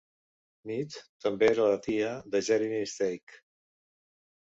Mead 0.69 0.95
també 1.27 1.49
era 1.51 1.69
la 1.73 1.83
tia 1.89 2.09
de 2.35 2.43
Jeremy 2.51 2.83
Steig. 2.97 3.41